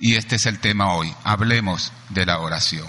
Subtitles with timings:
[0.00, 1.14] Y este es el tema hoy.
[1.24, 2.88] Hablemos de la oración.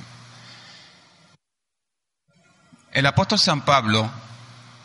[2.94, 4.10] El apóstol San Pablo,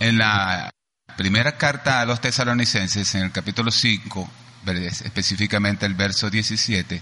[0.00, 0.70] en la
[1.16, 4.28] primera carta a los tesalonicenses, en el capítulo 5,
[5.04, 7.00] específicamente el verso 17,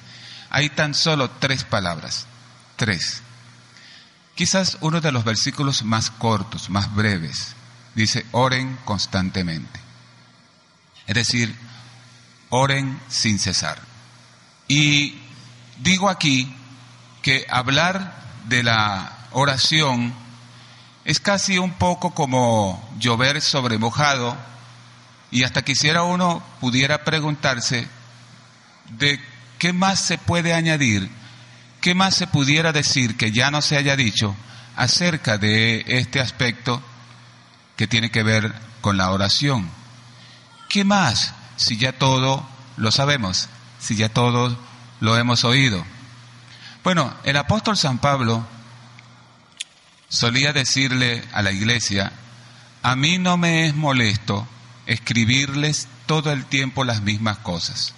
[0.51, 2.27] hay tan solo tres palabras.
[2.77, 3.23] Tres.
[4.35, 7.55] Quizás uno de los versículos más cortos, más breves.
[7.95, 9.81] Dice, oren constantemente.
[11.07, 11.55] Es decir,
[12.51, 13.94] oren sin cesar.
[14.69, 15.19] Y
[15.79, 16.53] digo aquí
[17.23, 18.15] que hablar
[18.47, 20.15] de la oración
[21.05, 24.37] es casi un poco como llover sobre mojado
[25.31, 27.89] y hasta quisiera uno pudiera preguntarse
[28.91, 29.21] de
[29.59, 31.11] qué más se puede añadir,
[31.81, 34.35] qué más se pudiera decir que ya no se haya dicho
[34.77, 36.83] acerca de este aspecto
[37.77, 39.69] que tiene que ver con la oración.
[40.69, 42.47] ¿Qué más si ya todo
[42.77, 43.49] lo sabemos,
[43.85, 44.57] si ya todo
[45.01, 45.85] lo hemos oído?
[46.83, 48.47] Bueno, el apóstol San Pablo
[50.09, 52.13] solía decirle a la iglesia,
[52.83, 54.47] a mí no me es molesto
[54.87, 57.93] escribirles todo el tiempo las mismas cosas.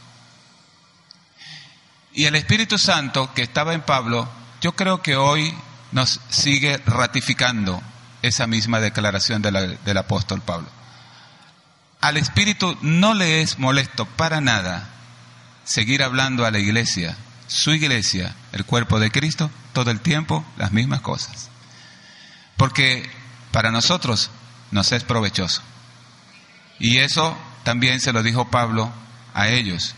[2.13, 4.29] Y el Espíritu Santo que estaba en Pablo,
[4.61, 5.55] yo creo que hoy
[5.93, 7.81] nos sigue ratificando
[8.23, 10.69] esa misma declaración del apóstol Pablo.
[12.01, 14.96] Al Espíritu no le es molesto para nada
[15.67, 17.17] seguir hablando a la iglesia,
[17.49, 21.51] su iglesia, el cuerpo de Cristo, todo el tiempo las mismas cosas.
[22.57, 23.11] Porque
[23.51, 24.31] para nosotros
[24.71, 25.61] nos es provechoso.
[26.79, 28.91] Y eso también se lo dijo Pablo
[29.35, 29.95] a ellos.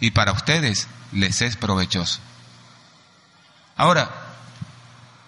[0.00, 2.20] Y para ustedes les es provechoso.
[3.76, 4.10] Ahora,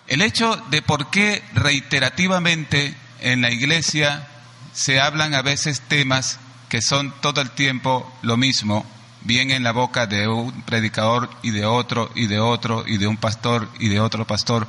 [0.09, 4.27] el hecho de por qué reiterativamente en la iglesia
[4.73, 8.87] se hablan a veces temas que son todo el tiempo lo mismo,
[9.23, 13.07] bien en la boca de un predicador y de otro y de otro y de
[13.07, 14.67] un pastor y de otro pastor,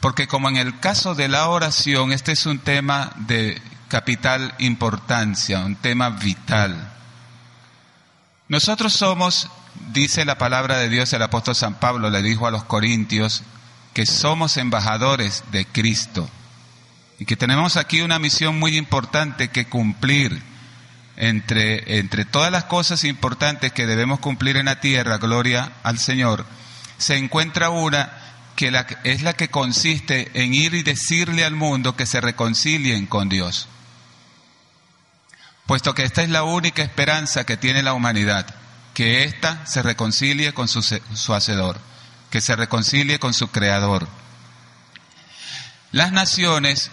[0.00, 5.60] porque como en el caso de la oración, este es un tema de capital importancia,
[5.60, 6.92] un tema vital.
[8.48, 9.48] Nosotros somos,
[9.92, 13.42] dice la palabra de Dios, el apóstol San Pablo le dijo a los corintios,
[13.92, 16.28] que somos embajadores de Cristo.
[17.18, 20.42] Y que tenemos aquí una misión muy importante que cumplir
[21.20, 26.46] entre, entre todas las cosas importantes que debemos cumplir en la tierra, gloria al Señor,
[26.96, 28.10] se encuentra una
[28.56, 28.72] que
[29.04, 33.68] es la que consiste en ir y decirle al mundo que se reconcilien con Dios.
[35.66, 38.46] Puesto que esta es la única esperanza que tiene la humanidad,
[38.94, 41.78] que ésta se reconcilie con su, su Hacedor,
[42.30, 44.08] que se reconcilie con su Creador.
[45.92, 46.90] Las naciones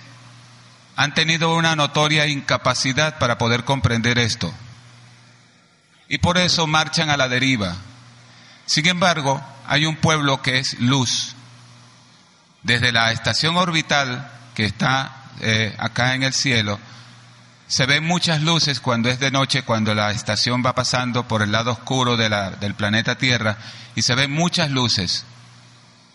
[0.98, 4.54] han tenido una notoria incapacidad para poder comprender esto.
[6.10, 7.76] Y por eso marchan a la deriva.
[8.66, 11.36] Sin embargo, hay un pueblo que es luz,
[12.64, 16.80] desde la estación orbital que está eh, acá en el cielo,
[17.68, 21.52] se ven muchas luces cuando es de noche, cuando la estación va pasando por el
[21.52, 23.58] lado oscuro del planeta Tierra,
[23.94, 25.26] y se ven muchas luces.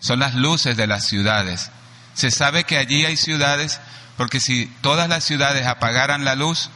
[0.01, 1.71] Son las luces de las ciudades.
[2.15, 3.81] Se sabe que allí hay ciudades
[4.17, 6.71] porque si todas las ciudades apagaran la luz,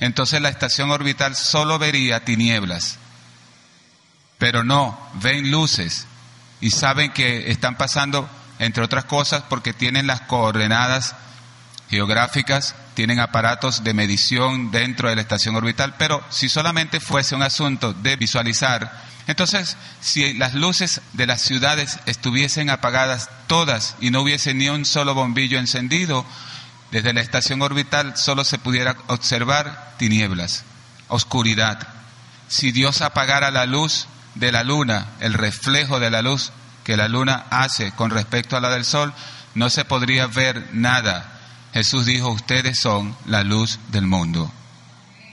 [0.00, 2.98] entonces la estación orbital solo vería tinieblas.
[4.38, 6.06] Pero no, ven luces
[6.60, 8.28] y saben que están pasando
[8.58, 11.14] entre otras cosas porque tienen las coordenadas
[11.90, 17.42] geográficas, tienen aparatos de medición dentro de la estación orbital, pero si solamente fuese un
[17.42, 24.22] asunto de visualizar, entonces si las luces de las ciudades estuviesen apagadas todas y no
[24.22, 26.24] hubiese ni un solo bombillo encendido,
[26.90, 30.64] desde la estación orbital solo se pudiera observar tinieblas,
[31.08, 31.88] oscuridad.
[32.48, 36.52] Si Dios apagara la luz de la luna, el reflejo de la luz,
[36.84, 39.12] que la luna hace con respecto a la del sol,
[39.54, 41.33] no se podría ver nada.
[41.74, 44.50] Jesús dijo, ustedes son la luz del mundo.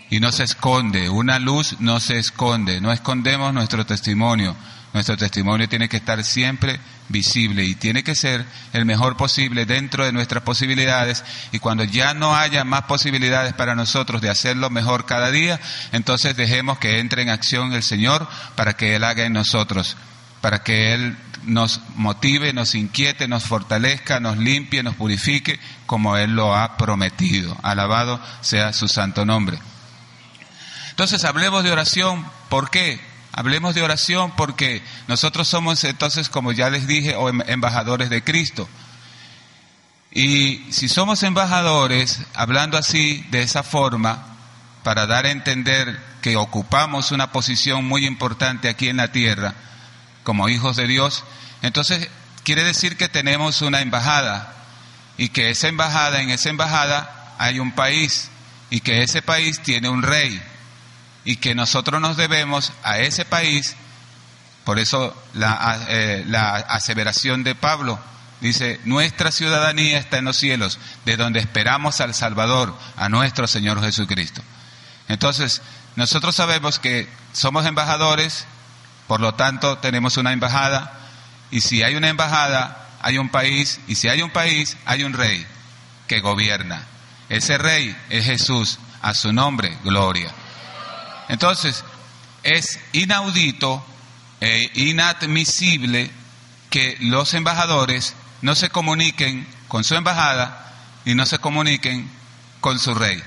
[0.10, 4.56] Y no se esconde, una luz no se esconde, no escondemos nuestro testimonio.
[4.92, 6.80] Nuestro testimonio tiene que estar siempre
[7.10, 8.44] visible y tiene que ser
[8.74, 13.76] el mejor posible dentro de nuestras posibilidades y cuando ya no haya más posibilidades para
[13.76, 15.62] nosotros de hacerlo mejor cada día,
[15.92, 19.96] entonces dejemos que entre en acción el Señor para que Él haga en nosotros,
[20.42, 26.36] para que Él nos motive, nos inquiete, nos fortalezca, nos limpie, nos purifique, como Él
[26.36, 27.58] lo ha prometido.
[27.64, 29.60] Alabado sea su santo nombre.
[30.90, 33.00] Entonces hablemos de oración, ¿por qué?
[33.32, 38.68] Hablemos de oración porque nosotros somos entonces, como ya les dije, em, embajadores de Cristo.
[40.12, 44.26] Y si somos embajadores, hablando así, de esa forma,
[44.84, 49.56] para dar a entender que ocupamos una posición muy importante aquí en la tierra,
[50.24, 51.24] como hijos de Dios,
[51.62, 52.10] entonces
[52.44, 54.54] quiere decir que tenemos una embajada
[55.18, 58.30] y que esa embajada, en esa embajada hay un país
[58.70, 60.42] y que ese país tiene un rey
[61.26, 63.76] y que nosotros nos debemos a ese país,
[64.64, 68.00] por eso la, eh, la aseveración de Pablo
[68.42, 73.82] dice, nuestra ciudadanía está en los cielos, de donde esperamos al Salvador, a nuestro Señor
[73.82, 74.42] Jesucristo.
[75.08, 75.62] Entonces,
[75.96, 78.46] nosotros sabemos que somos embajadores,
[79.08, 81.00] por lo tanto tenemos una embajada,
[81.52, 85.14] y si hay una embajada, hay un país, y si hay un país, hay un
[85.14, 85.46] rey
[86.08, 86.84] que gobierna.
[87.30, 90.32] Ese rey es Jesús, a su nombre, gloria.
[91.30, 91.84] Entonces,
[92.44, 93.86] es inaudito
[94.40, 96.12] e inadmisible
[96.70, 100.74] que los embajadores no se comuniquen con su embajada
[101.06, 102.10] y no se comuniquen
[102.60, 103.22] con su rey.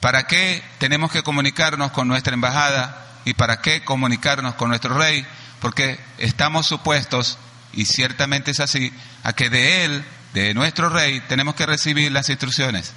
[0.00, 5.26] ¿Para qué tenemos que comunicarnos con nuestra embajada y para qué comunicarnos con nuestro rey?
[5.60, 7.38] Porque estamos supuestos,
[7.72, 8.92] y ciertamente es así,
[9.24, 12.92] a que de él, de nuestro rey, tenemos que recibir las instrucciones.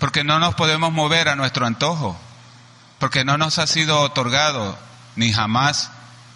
[0.00, 2.20] Porque no nos podemos mover a nuestro antojo,
[2.98, 4.76] porque no nos ha sido otorgado,
[5.14, 5.92] ni jamás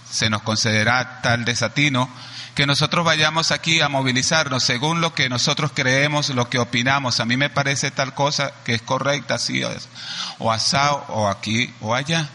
[0.08, 2.08] se nos concederá tal desatino,
[2.56, 7.20] que nosotros vayamos aquí a movilizarnos según lo que nosotros creemos, lo que opinamos.
[7.20, 9.62] A mí me parece tal cosa que es correcta, así
[10.38, 12.30] o asado, o aquí o allá.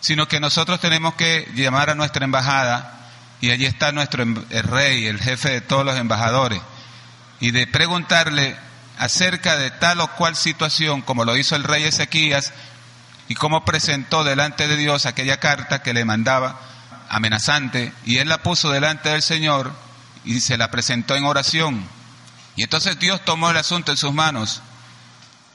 [0.00, 3.08] Sino que nosotros tenemos que llamar a nuestra embajada
[3.40, 6.60] y allí está nuestro em, rey, el jefe de todos los embajadores,
[7.38, 8.56] y de preguntarle
[8.98, 12.52] acerca de tal o cual situación, como lo hizo el rey Ezequías,
[13.28, 16.71] y cómo presentó delante de Dios aquella carta que le mandaba
[17.12, 19.72] amenazante y él la puso delante del Señor
[20.24, 21.84] y se la presentó en oración.
[22.56, 24.62] Y entonces Dios tomó el asunto en sus manos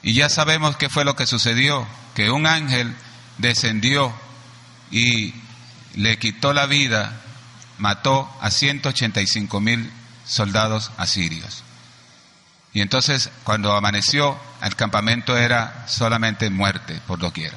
[0.00, 1.84] y ya sabemos qué fue lo que sucedió,
[2.14, 2.94] que un ángel
[3.38, 4.14] descendió
[4.92, 5.34] y
[5.96, 7.20] le quitó la vida,
[7.78, 9.90] mató a 185 mil
[10.24, 11.64] soldados asirios.
[12.72, 17.52] Y entonces cuando amaneció, el campamento era solamente muerte por doquier.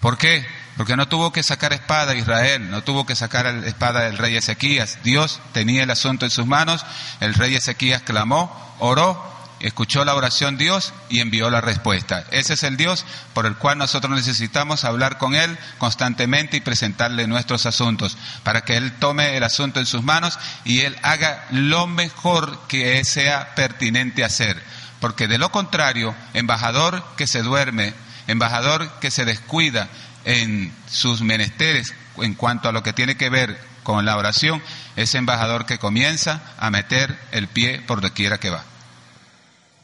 [0.00, 0.44] ¿Por qué?
[0.78, 4.98] Porque no tuvo que sacar espada Israel, no tuvo que sacar espada del rey Ezequías.
[5.02, 6.86] Dios tenía el asunto en sus manos,
[7.18, 9.20] el rey Ezequías clamó, oró,
[9.58, 12.24] escuchó la oración Dios y envió la respuesta.
[12.30, 13.04] Ese es el Dios
[13.34, 18.76] por el cual nosotros necesitamos hablar con Él constantemente y presentarle nuestros asuntos, para que
[18.76, 24.22] Él tome el asunto en sus manos y Él haga lo mejor que sea pertinente
[24.22, 24.62] hacer.
[25.00, 27.94] Porque de lo contrario, embajador que se duerme,
[28.28, 29.88] embajador que se descuida,
[30.24, 34.62] en sus menesteres en cuanto a lo que tiene que ver con la oración,
[34.96, 38.64] ese embajador que comienza a meter el pie por donde quiera que va.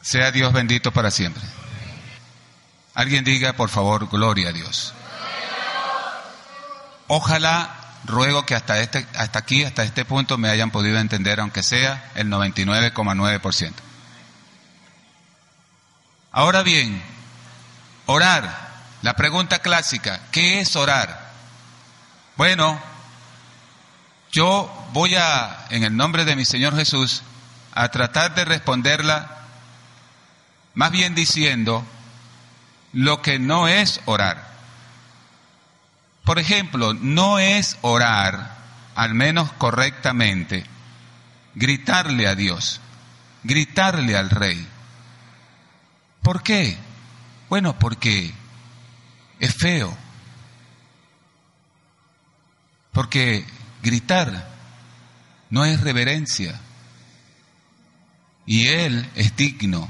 [0.01, 1.41] Sea Dios bendito para siempre.
[2.93, 4.93] Alguien diga, por favor, gloria a Dios.
[7.07, 11.63] Ojalá, ruego que hasta, este, hasta aquí, hasta este punto, me hayan podido entender, aunque
[11.63, 13.73] sea el 99,9%.
[16.31, 17.01] Ahora bien,
[18.05, 18.64] orar
[19.01, 21.31] la pregunta clásica, ¿qué es orar?
[22.37, 22.81] Bueno,
[24.31, 27.21] yo voy a, en el nombre de mi Señor Jesús,
[27.73, 29.35] a tratar de responderla
[30.73, 31.85] más bien diciendo
[32.93, 34.55] lo que no es orar.
[36.23, 38.55] Por ejemplo, no es orar,
[38.95, 40.65] al menos correctamente,
[41.53, 42.81] gritarle a Dios,
[43.43, 44.67] gritarle al Rey.
[46.21, 46.77] ¿Por qué?
[47.49, 48.33] Bueno, porque
[49.45, 49.95] es feo.
[52.91, 53.45] Porque
[53.81, 54.49] gritar
[55.49, 56.59] no es reverencia.
[58.45, 59.89] Y Él es digno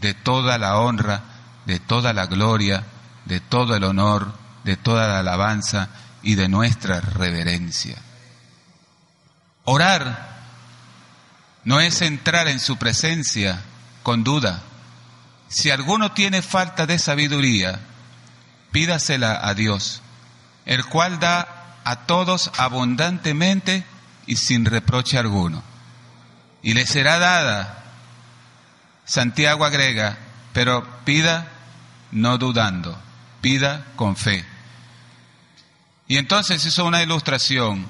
[0.00, 1.22] de toda la honra,
[1.66, 2.84] de toda la gloria,
[3.26, 4.32] de todo el honor,
[4.64, 5.90] de toda la alabanza
[6.22, 7.96] y de nuestra reverencia.
[9.64, 10.30] Orar
[11.64, 13.60] no es entrar en su presencia
[14.02, 14.62] con duda.
[15.48, 17.80] Si alguno tiene falta de sabiduría,
[18.72, 20.02] pídasela a Dios,
[20.66, 23.84] el cual da a todos abundantemente
[24.26, 25.62] y sin reproche alguno.
[26.62, 27.84] Y le será dada,
[29.04, 30.18] Santiago agrega,
[30.52, 31.48] pero pida
[32.12, 32.96] no dudando,
[33.40, 34.44] pida con fe.
[36.06, 37.86] Y entonces hizo una ilustración.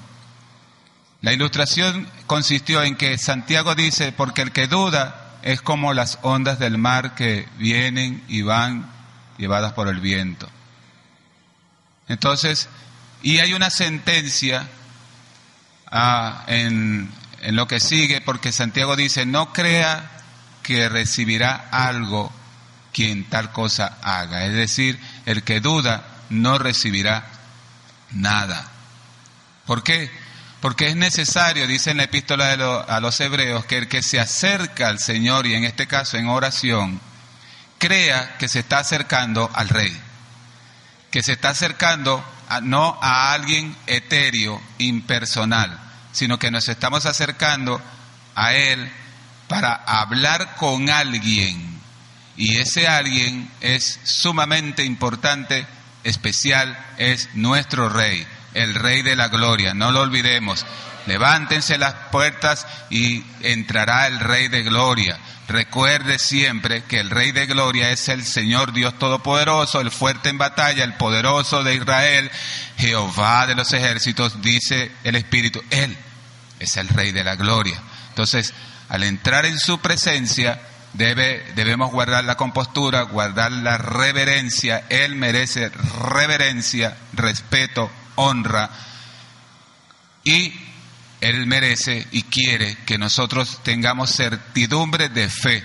[1.22, 6.58] La ilustración consistió en que Santiago dice, porque el que duda es como las ondas
[6.58, 8.90] del mar que vienen y van
[9.38, 10.48] llevadas por el viento.
[12.10, 12.68] Entonces,
[13.22, 14.68] y hay una sentencia
[15.90, 20.10] ah, en, en lo que sigue, porque Santiago dice, no crea
[20.62, 22.30] que recibirá algo
[22.92, 24.44] quien tal cosa haga.
[24.44, 27.24] Es decir, el que duda no recibirá
[28.12, 28.66] Nada.
[29.66, 30.10] ¿Por qué?
[30.60, 32.52] Porque es necesario, dice en la epístola
[32.88, 36.26] a los hebreos, que el que se acerca al Señor, y en este caso en
[36.26, 37.00] oración,
[37.78, 39.96] crea que se está acercando al Rey,
[41.10, 42.24] que se está acercando
[42.62, 45.78] no a alguien etéreo, impersonal,
[46.12, 47.80] sino que nos estamos acercando
[48.34, 48.90] a Él
[49.48, 51.80] para hablar con alguien.
[52.36, 55.66] Y ese alguien es sumamente importante,
[56.04, 60.66] especial, es nuestro Rey el Rey de la Gloria, no lo olvidemos.
[61.06, 65.18] Levántense las puertas y entrará el Rey de Gloria.
[65.48, 70.38] Recuerde siempre que el Rey de Gloria es el Señor Dios Todopoderoso, el fuerte en
[70.38, 72.30] batalla, el poderoso de Israel,
[72.78, 75.60] Jehová de los ejércitos, dice el Espíritu.
[75.70, 75.96] Él
[76.60, 77.80] es el Rey de la Gloria.
[78.10, 78.54] Entonces,
[78.88, 80.60] al entrar en su presencia,
[80.92, 84.84] debe, debemos guardar la compostura, guardar la reverencia.
[84.88, 85.70] Él merece
[86.10, 87.90] reverencia, respeto,
[88.20, 88.70] honra
[90.24, 90.52] y
[91.20, 95.64] Él merece y quiere que nosotros tengamos certidumbre de fe.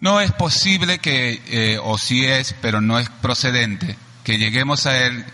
[0.00, 5.06] No es posible que, eh, o si es, pero no es procedente, que lleguemos a
[5.06, 5.24] Él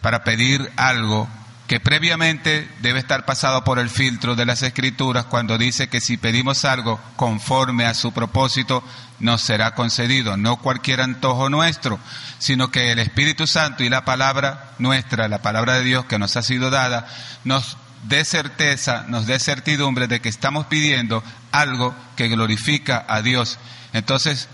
[0.00, 1.28] para pedir algo
[1.70, 6.16] que previamente debe estar pasado por el filtro de las escrituras cuando dice que si
[6.16, 8.82] pedimos algo conforme a su propósito,
[9.20, 12.00] nos será concedido, no cualquier antojo nuestro,
[12.40, 16.36] sino que el Espíritu Santo y la palabra nuestra, la palabra de Dios que nos
[16.36, 17.06] ha sido dada,
[17.44, 21.22] nos dé certeza, nos dé certidumbre de que estamos pidiendo
[21.52, 23.60] algo que glorifica a Dios.
[23.92, 24.48] Entonces,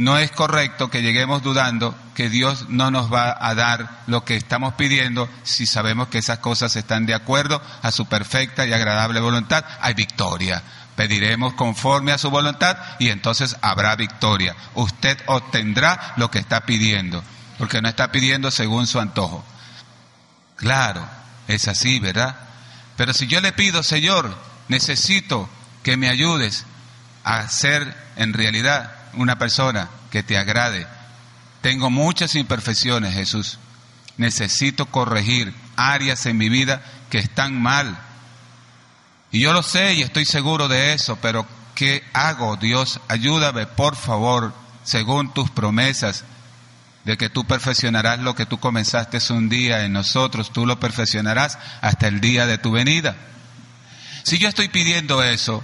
[0.00, 4.34] no es correcto que lleguemos dudando que Dios no nos va a dar lo que
[4.34, 9.20] estamos pidiendo si sabemos que esas cosas están de acuerdo a su perfecta y agradable
[9.20, 9.62] voluntad.
[9.82, 10.62] Hay victoria.
[10.96, 14.56] Pediremos conforme a su voluntad y entonces habrá victoria.
[14.74, 17.22] Usted obtendrá lo que está pidiendo,
[17.58, 19.44] porque no está pidiendo según su antojo.
[20.56, 21.06] Claro,
[21.46, 22.36] es así, ¿verdad?
[22.96, 24.34] Pero si yo le pido, Señor,
[24.68, 25.46] necesito
[25.82, 26.64] que me ayudes
[27.22, 30.86] a ser en realidad una persona que te agrade.
[31.60, 33.58] Tengo muchas imperfecciones, Jesús.
[34.16, 37.98] Necesito corregir áreas en mi vida que están mal.
[39.30, 42.56] Y yo lo sé y estoy seguro de eso, pero ¿qué hago?
[42.56, 44.52] Dios, ayúdame, por favor,
[44.84, 46.24] según tus promesas,
[47.04, 51.58] de que tú perfeccionarás lo que tú comenzaste un día en nosotros, tú lo perfeccionarás
[51.80, 53.16] hasta el día de tu venida.
[54.22, 55.62] Si yo estoy pidiendo eso,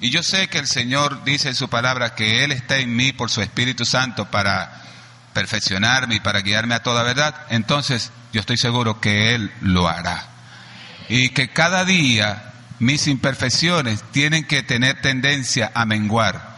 [0.00, 3.12] y yo sé que el Señor dice en su palabra que Él está en mí
[3.12, 4.82] por su Espíritu Santo para
[5.32, 7.34] perfeccionarme y para guiarme a toda verdad.
[7.50, 10.28] Entonces yo estoy seguro que Él lo hará.
[11.08, 16.54] Y que cada día mis imperfecciones tienen que tener tendencia a menguar.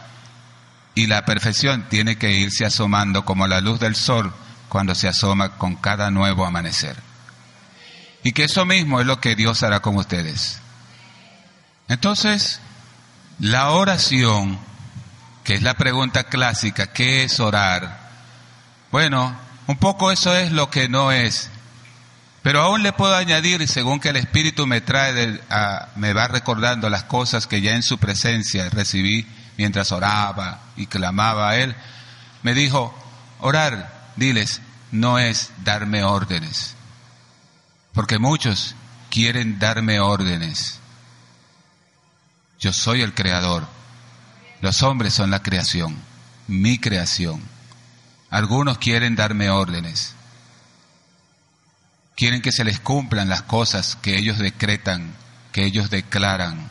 [0.95, 4.33] Y la perfección tiene que irse asomando como la luz del sol
[4.67, 6.95] cuando se asoma con cada nuevo amanecer.
[8.23, 10.59] Y que eso mismo es lo que Dios hará con ustedes.
[11.87, 12.59] Entonces,
[13.39, 14.57] la oración,
[15.43, 17.99] que es la pregunta clásica, ¿qué es orar?
[18.91, 19.35] Bueno,
[19.67, 21.49] un poco eso es lo que no es.
[22.41, 25.41] Pero aún le puedo añadir, según que el Espíritu me trae,
[25.95, 29.27] me va recordando las cosas que ya en su presencia recibí
[29.57, 31.75] mientras oraba y clamaba a Él,
[32.43, 32.97] me dijo,
[33.39, 36.75] orar, diles, no es darme órdenes.
[37.91, 38.75] Porque muchos
[39.09, 40.79] quieren darme órdenes.
[42.67, 43.65] Yo soy el creador.
[44.59, 45.95] Los hombres son la creación,
[46.49, 47.41] mi creación.
[48.29, 50.15] Algunos quieren darme órdenes.
[52.17, 55.15] Quieren que se les cumplan las cosas que ellos decretan,
[55.53, 56.69] que ellos declaran.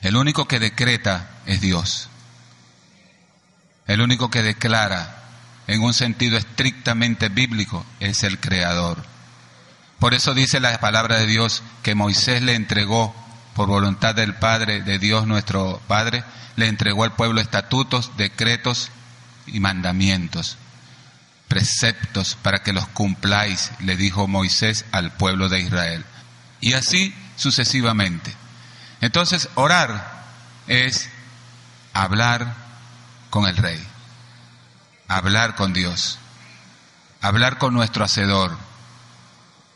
[0.00, 2.08] El único que decreta es Dios.
[3.86, 5.22] El único que declara
[5.68, 9.04] en un sentido estrictamente bíblico es el Creador.
[10.00, 13.14] Por eso dice la palabra de Dios que Moisés le entregó
[13.58, 16.22] por voluntad del Padre, de Dios nuestro Padre,
[16.54, 18.88] le entregó al pueblo estatutos, decretos
[19.48, 20.56] y mandamientos,
[21.48, 26.04] preceptos para que los cumpláis, le dijo Moisés al pueblo de Israel.
[26.60, 28.32] Y así sucesivamente.
[29.00, 30.22] Entonces, orar
[30.68, 31.10] es
[31.94, 32.54] hablar
[33.30, 33.84] con el Rey,
[35.08, 36.20] hablar con Dios,
[37.20, 38.56] hablar con nuestro Hacedor.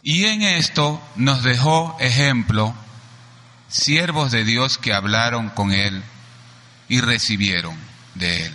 [0.04, 2.76] Y en esto nos dejó ejemplo
[3.72, 6.02] siervos de Dios que hablaron con Él
[6.88, 7.74] y recibieron
[8.14, 8.52] de Él.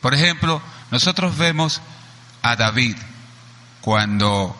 [0.00, 0.60] Por ejemplo,
[0.90, 1.80] nosotros vemos
[2.42, 2.96] a David
[3.80, 4.54] cuando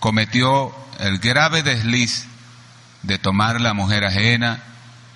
[0.00, 2.24] cometió el grave desliz
[3.02, 4.62] de tomar la mujer ajena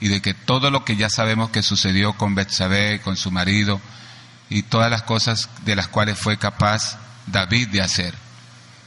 [0.01, 3.81] y de que todo lo que ya sabemos que sucedió con Betsabé, con su marido,
[4.51, 8.15] y todas las cosas de las cuales fue capaz David de hacer.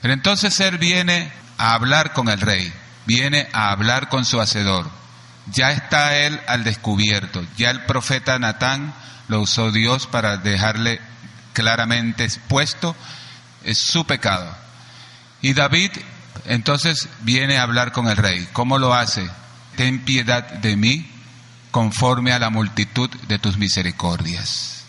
[0.01, 2.71] Pero entonces él viene a hablar con el rey,
[3.07, 4.87] viene a hablar con su hacedor.
[5.51, 8.93] Ya está él al descubierto, ya el profeta Natán
[9.27, 10.99] lo usó Dios para dejarle
[11.53, 12.95] claramente expuesto
[13.63, 14.55] es su pecado.
[15.41, 15.91] Y David
[16.45, 18.47] entonces viene a hablar con el rey.
[18.53, 19.27] ¿Cómo lo hace?
[19.75, 21.09] Ten piedad de mí
[21.71, 24.85] conforme a la multitud de tus misericordias.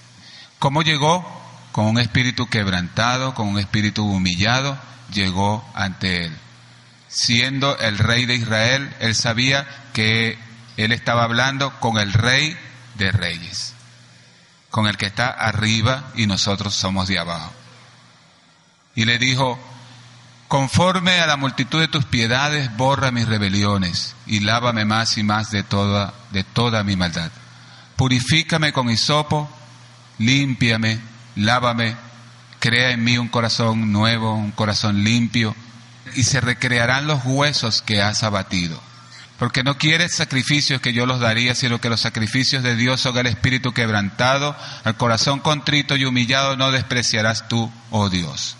[0.59, 1.37] ¿Cómo llegó?
[1.73, 4.79] Con un espíritu quebrantado, con un espíritu humillado,
[5.12, 6.37] llegó ante él.
[7.09, 10.38] Siendo el rey de Israel, él sabía que
[10.78, 12.56] él estaba hablando con el rey
[12.94, 13.75] de reyes,
[14.70, 17.52] con el que está arriba y nosotros somos de abajo.
[18.94, 19.58] Y le dijo,
[20.47, 25.50] conforme a la multitud de tus piedades, borra mis rebeliones y lávame más y más
[25.50, 27.32] de toda, de toda mi maldad.
[27.97, 29.50] Purifícame con hisopo,
[30.18, 31.00] límpiame,
[31.35, 31.97] lávame,
[32.61, 35.56] crea en mí un corazón nuevo, un corazón limpio,
[36.14, 38.88] y se recrearán los huesos que has abatido.
[39.38, 43.16] Porque no quieres sacrificios que yo los daría, sino que los sacrificios de Dios son
[43.18, 48.57] el espíritu quebrantado, al corazón contrito y humillado no despreciarás tú, oh Dios.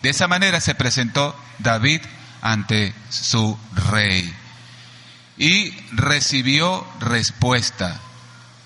[0.00, 2.02] De esa manera se presentó David
[2.40, 3.58] ante su
[3.92, 4.32] rey
[5.38, 8.00] y recibió respuesta.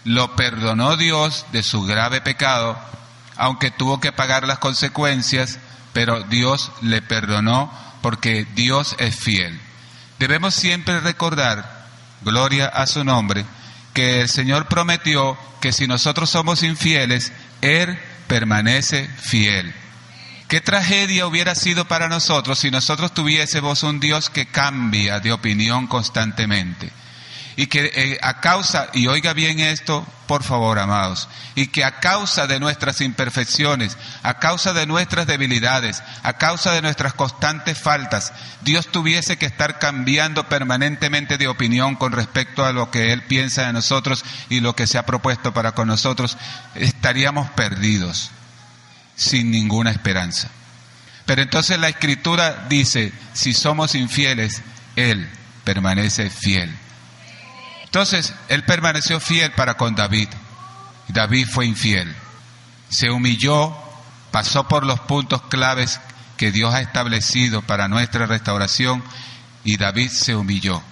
[0.05, 2.79] Lo perdonó Dios de su grave pecado,
[3.37, 5.59] aunque tuvo que pagar las consecuencias,
[5.93, 7.73] pero Dios le perdonó
[8.03, 9.61] porque Dios es fiel.
[10.19, 11.89] Debemos siempre recordar,
[12.23, 13.45] gloria a su nombre,
[13.93, 19.75] que el Señor prometió que si nosotros somos infieles, Él permanece fiel.
[20.49, 25.87] Qué tragedia hubiera sido para nosotros si nosotros tuviésemos un Dios que cambia de opinión
[25.87, 26.93] constantemente
[27.57, 32.01] y que eh, a causa, y oiga bien esto, por favor, amados, y que a
[32.01, 38.35] causa de nuestras imperfecciones, a causa de nuestras debilidades, a causa de nuestras constantes faltas,
[38.61, 43.67] Dios tuviese que estar cambiando permanentemente de opinión con respecto a lo que Él piensa
[43.67, 46.37] de nosotros y lo que se ha propuesto para con nosotros,
[46.75, 48.33] estaríamos perdidos,
[49.17, 50.51] sin ninguna esperanza.
[51.25, 54.63] Pero entonces la Escritura dice, si somos infieles,
[54.95, 55.27] Él
[55.65, 56.86] permanece fiel
[57.97, 60.29] entonces, él permaneció fiel para con David.
[61.09, 62.15] David fue infiel.
[62.91, 63.75] Se humilló,
[64.31, 65.99] pasó por los puntos claves
[66.37, 69.03] que Dios ha establecido para nuestra restauración
[69.65, 70.83] y David se humilló.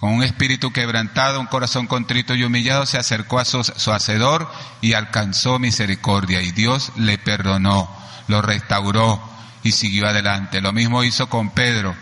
[0.00, 4.50] Con un espíritu quebrantado, un corazón contrito y humillado, se acercó a su, su hacedor
[4.80, 6.42] y alcanzó misericordia.
[6.42, 7.88] Y Dios le perdonó,
[8.26, 9.22] lo restauró
[9.62, 10.60] y siguió adelante.
[10.60, 11.94] Lo mismo hizo con Pedro.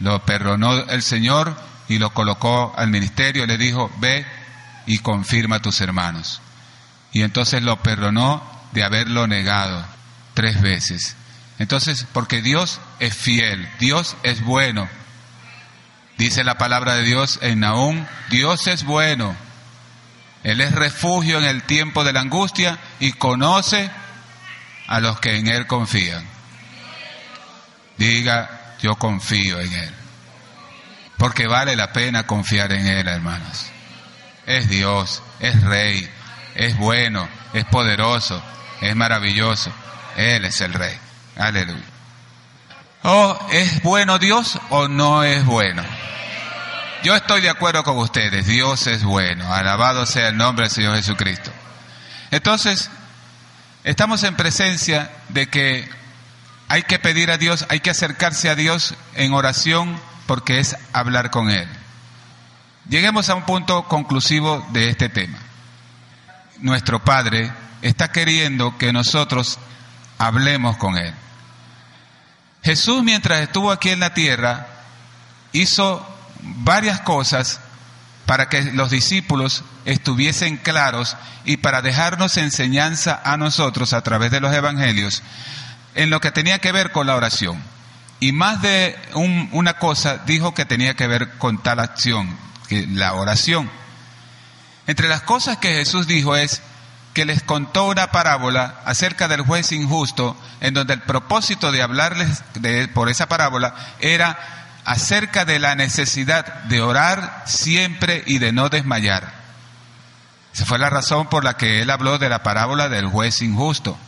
[0.00, 4.26] Lo perdonó el Señor y lo colocó al ministerio, le dijo, ve
[4.86, 6.40] y confirma a tus hermanos.
[7.12, 9.84] Y entonces lo perdonó de haberlo negado
[10.34, 11.16] tres veces.
[11.58, 14.88] Entonces, porque Dios es fiel, Dios es bueno.
[16.16, 19.34] Dice la palabra de Dios en Nahum, Dios es bueno.
[20.44, 23.90] Él es refugio en el tiempo de la angustia y conoce
[24.86, 26.24] a los que en Él confían.
[27.96, 29.97] Diga, yo confío en Él.
[31.18, 33.66] Porque vale la pena confiar en Él, hermanos.
[34.46, 36.08] Es Dios, es Rey,
[36.54, 38.42] es bueno, es poderoso,
[38.80, 39.70] es maravilloso.
[40.16, 40.96] Él es el Rey.
[41.36, 41.84] Aleluya.
[43.02, 45.82] ¿O es bueno Dios o no es bueno?
[47.02, 48.46] Yo estoy de acuerdo con ustedes.
[48.46, 49.52] Dios es bueno.
[49.52, 51.52] Alabado sea el nombre del Señor Jesucristo.
[52.30, 52.90] Entonces,
[53.84, 55.88] estamos en presencia de que
[56.68, 59.98] hay que pedir a Dios, hay que acercarse a Dios en oración
[60.28, 61.66] porque es hablar con Él.
[62.86, 65.38] Lleguemos a un punto conclusivo de este tema.
[66.58, 69.58] Nuestro Padre está queriendo que nosotros
[70.18, 71.14] hablemos con Él.
[72.62, 74.66] Jesús mientras estuvo aquí en la tierra
[75.52, 76.06] hizo
[76.42, 77.60] varias cosas
[78.26, 84.40] para que los discípulos estuviesen claros y para dejarnos enseñanza a nosotros a través de
[84.40, 85.22] los evangelios
[85.94, 87.77] en lo que tenía que ver con la oración.
[88.20, 92.36] Y más de una cosa dijo que tenía que ver con tal acción,
[92.68, 93.70] que la oración.
[94.86, 96.60] Entre las cosas que Jesús dijo es
[97.14, 102.42] que les contó una parábola acerca del juez injusto, en donde el propósito de hablarles
[102.94, 104.38] por esa parábola era
[104.84, 109.32] acerca de la necesidad de orar siempre y de no desmayar.
[110.54, 113.98] Esa fue la razón por la que él habló de la parábola del juez injusto.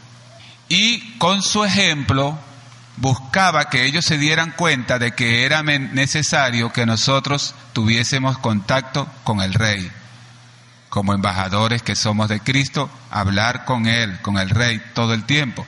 [0.69, 2.39] Y con su ejemplo
[2.97, 9.41] buscaba que ellos se dieran cuenta de que era necesario que nosotros tuviésemos contacto con
[9.41, 9.91] el Rey.
[10.89, 15.67] Como embajadores que somos de Cristo, hablar con Él, con el Rey, todo el tiempo.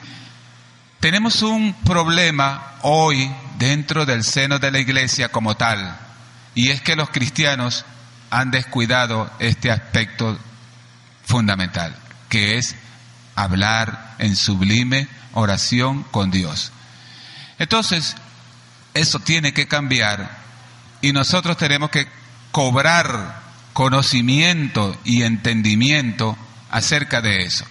[0.99, 5.97] Tenemos un problema hoy dentro del seno de la iglesia como tal,
[6.55, 7.85] y es que los cristianos
[8.29, 10.37] han descuidado este aspecto
[11.25, 11.95] fundamental,
[12.29, 12.75] que es
[13.35, 16.71] hablar en sublime oración con Dios.
[17.59, 18.15] Entonces,
[18.93, 20.37] eso tiene que cambiar
[21.01, 22.07] y nosotros tenemos que
[22.51, 23.41] cobrar
[23.73, 26.37] conocimiento y entendimiento
[26.69, 27.65] acerca de eso.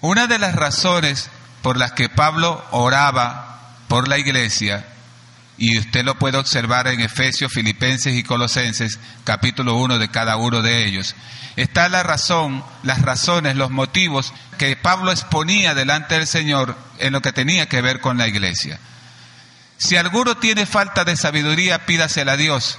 [0.00, 1.30] Una de las razones
[1.62, 4.86] por las que Pablo oraba por la iglesia,
[5.58, 10.60] y usted lo puede observar en Efesios, Filipenses y Colosenses, capítulo 1 de cada uno
[10.62, 11.14] de ellos,
[11.56, 17.22] está la razón, las razones, los motivos que Pablo exponía delante del Señor en lo
[17.22, 18.78] que tenía que ver con la iglesia.
[19.78, 22.78] Si alguno tiene falta de sabiduría, pídasela a Dios.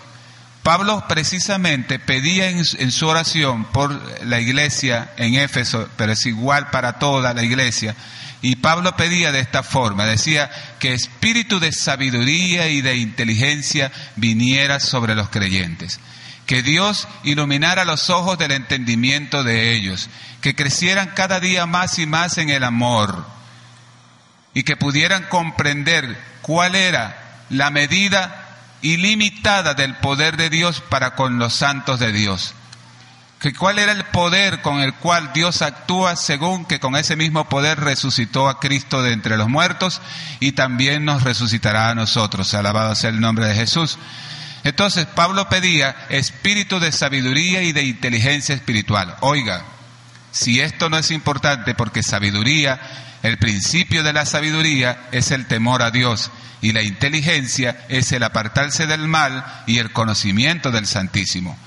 [0.63, 3.91] Pablo precisamente pedía en, en, su oración por
[4.25, 7.95] la iglesia en Éfeso, pero es igual para toda la iglesia,
[8.41, 14.80] y Pablo pedía de esta forma, decía que espíritu de sabiduría y de inteligencia viniera
[14.80, 16.00] sobre los creyentes,
[16.45, 20.10] que Dios iluminara los ojos del entendimiento de ellos,
[20.41, 23.26] que crecieran cada día más y más en el amor
[24.54, 28.43] y que pudieran comprender cuál era la medida
[28.82, 32.54] ilimitada del poder de Dios para con los santos de Dios
[33.39, 37.47] que cuál era el poder con el cual Dios actúa según que con ese mismo
[37.50, 40.02] poder resucitó a Cristo de entre los muertos
[40.39, 42.54] y también nos resucitará a nosotros.
[42.54, 44.00] Alabado sea el nombre de Jesús.
[44.63, 49.15] Entonces Pablo pedía espíritu de sabiduría y de inteligencia espiritual.
[49.21, 49.63] Oiga,
[50.32, 52.80] si esto no es importante porque sabiduría,
[53.21, 58.23] el principio de la sabiduría es el temor a Dios y la inteligencia es el
[58.23, 61.58] apartarse del mal y el conocimiento del Santísimo.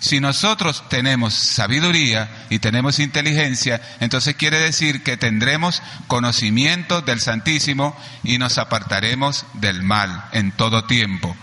[0.00, 7.94] Si nosotros tenemos sabiduría y tenemos inteligencia, entonces quiere decir que tendremos conocimiento del Santísimo
[8.24, 11.36] y nos apartaremos del mal en todo tiempo.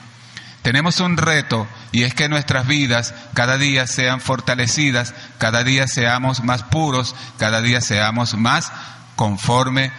[0.64, 6.44] Tenemos un reto y es que nuestras vidas cada día sean fortalecidas, cada día seamos
[6.44, 8.72] más puros, cada día seamos más
[9.16, 9.92] conforme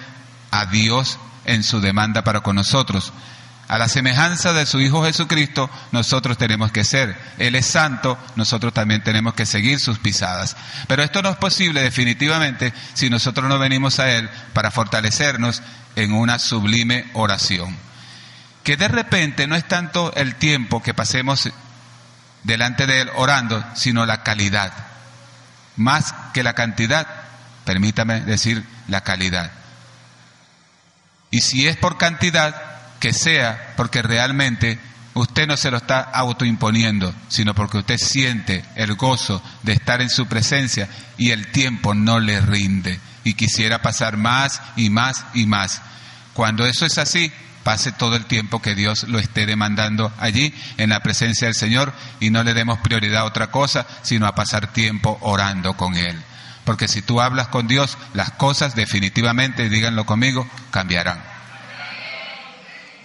[0.51, 3.12] a Dios en su demanda para con nosotros.
[3.68, 7.14] A la semejanza de su Hijo Jesucristo, nosotros tenemos que ser.
[7.37, 10.57] Él es santo, nosotros también tenemos que seguir sus pisadas.
[10.87, 15.62] Pero esto no es posible definitivamente si nosotros no venimos a Él para fortalecernos
[15.96, 17.76] en una sublime oración.
[18.64, 21.50] Que de repente no es tanto el tiempo que pasemos
[22.44, 24.72] delante de Él orando, sino la calidad.
[25.76, 27.07] Más que la cantidad,
[27.66, 29.52] permítame decir la calidad.
[31.31, 34.78] Y si es por cantidad, que sea porque realmente
[35.14, 40.11] usted no se lo está autoimponiendo, sino porque usted siente el gozo de estar en
[40.11, 45.46] su presencia y el tiempo no le rinde y quisiera pasar más y más y
[45.46, 45.82] más.
[46.34, 47.32] Cuando eso es así,
[47.64, 51.92] pase todo el tiempo que Dios lo esté demandando allí en la presencia del Señor
[52.20, 56.16] y no le demos prioridad a otra cosa, sino a pasar tiempo orando con Él.
[56.64, 61.38] Porque si tú hablas con Dios, las cosas definitivamente, díganlo conmigo, cambiarán.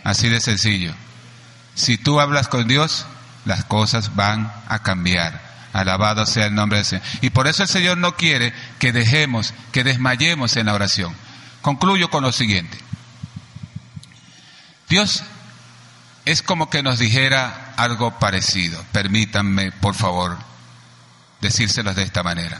[0.03, 0.93] Así de sencillo.
[1.75, 3.05] Si tú hablas con Dios,
[3.45, 5.41] las cosas van a cambiar.
[5.73, 7.05] Alabado sea el nombre del Señor.
[7.21, 11.15] Y por eso el Señor no quiere que dejemos, que desmayemos en la oración.
[11.61, 12.77] Concluyo con lo siguiente.
[14.89, 15.23] Dios
[16.25, 18.83] es como que nos dijera algo parecido.
[18.91, 20.37] Permítanme, por favor,
[21.41, 22.57] decírselos de esta manera.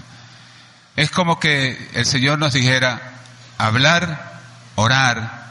[0.95, 3.13] Es como que el Señor nos dijera,
[3.57, 4.39] hablar,
[4.75, 5.42] orar,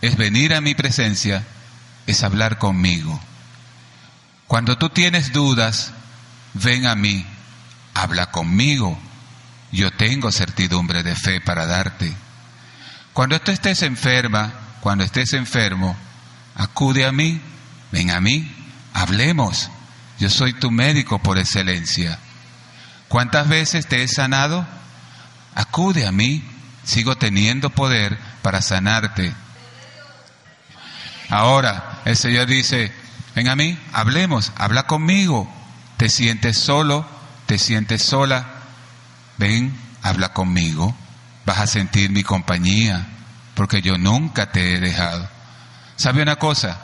[0.00, 1.44] es venir a mi presencia,
[2.06, 3.20] es hablar conmigo.
[4.46, 5.92] Cuando tú tienes dudas,
[6.54, 7.26] ven a mí,
[7.94, 8.98] habla conmigo.
[9.72, 12.12] Yo tengo certidumbre de fe para darte.
[13.12, 15.96] Cuando tú estés enferma, cuando estés enfermo,
[16.54, 17.40] acude a mí,
[17.92, 18.50] ven a mí,
[18.94, 19.68] hablemos.
[20.18, 22.18] Yo soy tu médico por excelencia.
[23.08, 24.66] ¿Cuántas veces te he sanado?
[25.54, 26.42] Acude a mí,
[26.84, 29.34] sigo teniendo poder para sanarte
[31.28, 32.92] Ahora el Señor dice,
[33.34, 35.48] ven a mí, hablemos, habla conmigo.
[35.96, 37.06] Te sientes solo,
[37.46, 38.46] te sientes sola,
[39.36, 40.94] ven, habla conmigo.
[41.44, 43.06] Vas a sentir mi compañía,
[43.54, 45.28] porque yo nunca te he dejado.
[45.96, 46.80] ¿Sabe una cosa?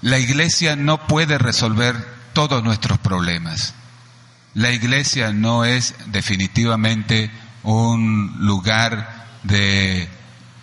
[0.00, 1.96] La iglesia no puede resolver
[2.32, 3.74] todos nuestros problemas.
[4.54, 7.30] La iglesia no es definitivamente
[7.64, 10.08] un lugar de,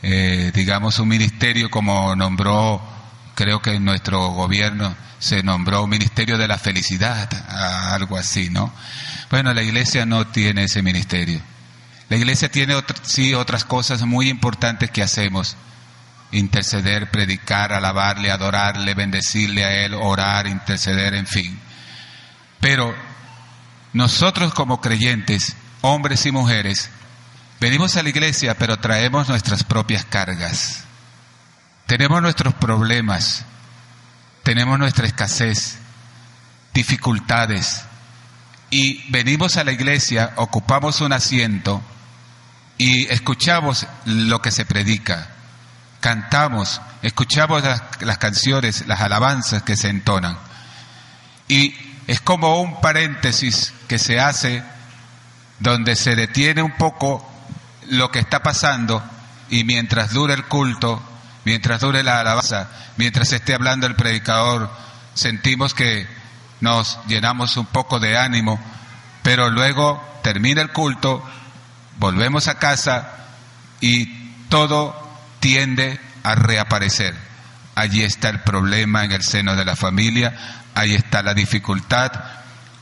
[0.02, 2.82] eh, digamos, un ministerio como nombró
[3.36, 7.30] creo que en nuestro gobierno se nombró ministerio de la felicidad,
[7.94, 8.74] algo así, ¿no?
[9.30, 11.40] Bueno, la iglesia no tiene ese ministerio.
[12.10, 15.56] La iglesia tiene sí otras cosas muy importantes que hacemos,
[16.32, 21.58] interceder, predicar, alabarle, adorarle, bendecirle a Él, orar, interceder, en fin.
[22.60, 22.94] Pero
[23.94, 26.90] nosotros como creyentes, hombres y mujeres,
[27.60, 30.84] venimos a la iglesia pero traemos nuestras propias cargas.
[31.92, 33.44] Tenemos nuestros problemas,
[34.44, 35.78] tenemos nuestra escasez,
[36.74, 37.82] dificultades,
[38.70, 41.82] y venimos a la iglesia, ocupamos un asiento
[42.78, 45.32] y escuchamos lo que se predica,
[46.00, 50.38] cantamos, escuchamos las, las canciones, las alabanzas que se entonan.
[51.50, 51.76] Y
[52.08, 54.64] es como un paréntesis que se hace
[55.60, 57.30] donde se detiene un poco
[57.90, 59.04] lo que está pasando
[59.50, 61.04] y mientras dure el culto,
[61.46, 64.70] mientras dure la alabanza, mientras esté hablando el predicador,
[65.14, 66.08] sentimos que
[66.60, 68.60] nos llenamos un poco de ánimo,
[69.24, 71.24] pero luego termina el culto,
[71.98, 73.10] volvemos a casa
[73.80, 74.06] y
[74.50, 74.96] todo
[75.40, 77.16] tiende a reaparecer.
[77.76, 82.12] Allí está el problema en el seno de la familia, ahí está la dificultad,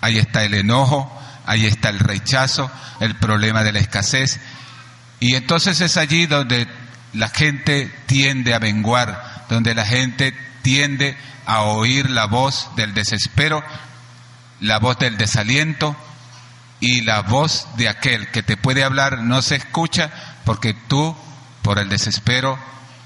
[0.02, 2.69] ahí está el enojo, ahí está el rechazo,
[3.00, 4.39] el problema de la escasez.
[5.19, 6.67] Y entonces es allí donde
[7.13, 13.63] la gente tiende a menguar, donde la gente tiende a oír la voz del desespero,
[14.60, 15.95] la voz del desaliento
[16.80, 20.12] y la voz de aquel que te puede hablar no se escucha
[20.45, 21.15] porque tú,
[21.62, 22.60] por el desespero,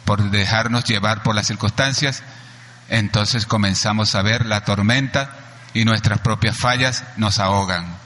[0.05, 2.23] por dejarnos llevar por las circunstancias,
[2.89, 5.37] entonces comenzamos a ver la tormenta
[5.73, 7.97] y nuestras propias fallas nos ahogan.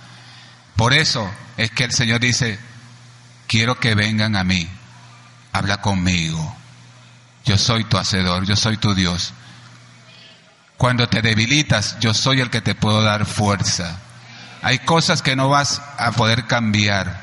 [0.76, 2.60] Por eso es que el Señor dice,
[3.48, 4.70] quiero que vengan a mí,
[5.58, 6.56] habla conmigo,
[7.46, 9.34] yo soy tu hacedor, yo soy tu Dios.
[10.78, 13.98] Cuando te debilitas, yo soy el que te puedo dar fuerza.
[14.62, 17.22] Hay cosas que no vas a poder cambiar,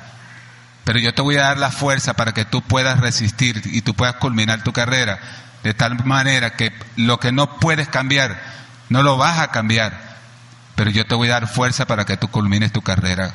[0.84, 3.94] pero yo te voy a dar la fuerza para que tú puedas resistir y tú
[3.94, 5.18] puedas culminar tu carrera
[5.62, 8.38] de tal manera que lo que no puedes cambiar,
[8.90, 9.98] no lo vas a cambiar,
[10.74, 13.34] pero yo te voy a dar fuerza para que tú culmines tu carrera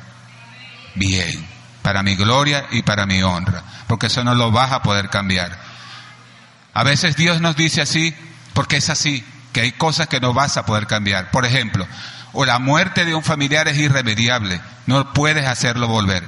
[0.95, 1.47] bien,
[1.89, 5.57] para mi gloria y para mi honra, porque eso no lo vas a poder cambiar.
[6.75, 8.13] A veces Dios nos dice así
[8.53, 11.31] porque es así, que hay cosas que no vas a poder cambiar.
[11.31, 11.87] Por ejemplo,
[12.33, 16.23] o la muerte de un familiar es irremediable, no puedes hacerlo volver.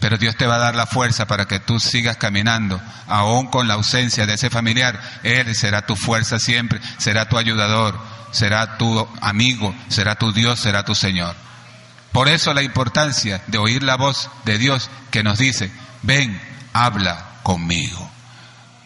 [0.00, 3.68] Pero Dios te va a dar la fuerza para que tú sigas caminando, aún con
[3.68, 5.00] la ausencia de ese familiar.
[5.22, 7.96] Él será tu fuerza siempre, será tu ayudador,
[8.32, 11.36] será tu amigo, será tu Dios, será tu Señor.
[12.14, 15.72] Por eso la importancia de oír la voz de Dios que nos dice,
[16.02, 16.40] ven,
[16.72, 18.08] habla conmigo.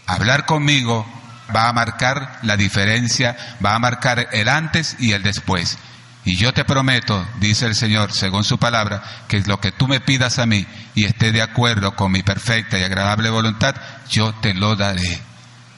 [0.07, 1.07] Hablar conmigo
[1.55, 5.77] va a marcar la diferencia, va a marcar el antes y el después.
[6.25, 10.01] Y yo te prometo, dice el Señor, según su palabra, que lo que tú me
[10.01, 13.75] pidas a mí y esté de acuerdo con mi perfecta y agradable voluntad,
[14.09, 15.21] yo te lo daré.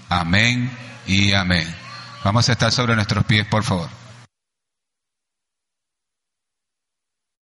[0.08, 0.70] Amén
[1.04, 1.66] y amén.
[2.22, 3.99] Vamos a estar sobre nuestros pies, por favor.